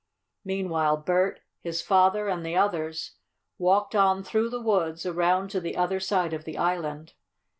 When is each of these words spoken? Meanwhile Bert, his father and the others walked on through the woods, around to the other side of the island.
Meanwhile 0.43 0.97
Bert, 0.97 1.41
his 1.59 1.83
father 1.83 2.27
and 2.27 2.43
the 2.43 2.55
others 2.55 3.17
walked 3.59 3.93
on 3.93 4.23
through 4.23 4.49
the 4.49 4.59
woods, 4.59 5.05
around 5.05 5.51
to 5.51 5.59
the 5.61 5.75
other 5.77 5.99
side 5.99 6.33
of 6.33 6.43
the 6.43 6.57
island. 6.57 7.13